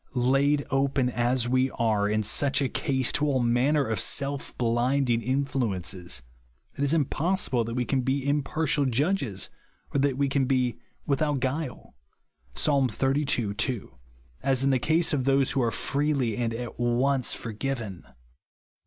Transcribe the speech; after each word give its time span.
Laid 0.15 0.65
open, 0.71 1.11
as 1.11 1.47
we 1.47 1.69
are, 1.69 2.09
in 2.09 2.23
such 2.23 2.59
a 2.59 2.67
case, 2.69 3.11
to 3.11 3.27
all 3.27 3.39
manner 3.39 3.85
of 3.85 3.99
self 3.99 4.57
blinding 4.57 5.21
influences, 5.21 6.23
it 6.75 6.83
is 6.83 6.91
impossible 6.91 7.63
that 7.65 7.75
we 7.75 7.85
can 7.85 8.01
be 8.01 8.27
impartial 8.27 8.85
judges, 8.85 9.51
or 9.93 9.99
that 9.99 10.17
we 10.17 10.27
can 10.27 10.45
be" 10.45 10.79
without 11.05 11.39
guile'' 11.39 11.93
(Psa. 12.55 12.87
xxxii. 12.89 13.53
2), 13.53 13.95
as 14.41 14.63
in 14.63 14.71
the 14.71 14.79
case 14.79 15.13
of 15.13 15.25
those 15.25 15.51
who 15.51 15.61
are 15.61 15.69
freely 15.69 16.35
and 16.35 16.51
at 16.55 16.79
once 16.79 17.35
forgiven. 17.35 18.03